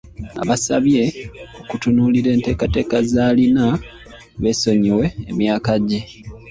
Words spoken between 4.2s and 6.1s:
beesonyiwe emyaka gye.